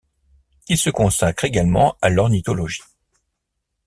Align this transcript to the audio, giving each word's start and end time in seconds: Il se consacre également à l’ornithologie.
Il 0.67 0.79
se 0.79 0.89
consacre 0.89 1.43
également 1.45 1.95
à 2.01 2.09
l’ornithologie. 2.09 2.81